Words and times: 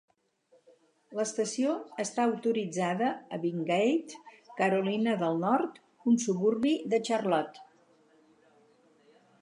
L'estació 1.17 1.73
està 2.03 2.25
autoritzada 2.29 3.11
a 3.37 3.39
Wingate, 3.45 4.19
Carolina 4.63 5.15
del 5.23 5.39
Nord, 5.45 5.79
un 6.13 6.21
suburbi 6.27 6.75
de 6.95 7.03
Charlotte. 7.11 7.65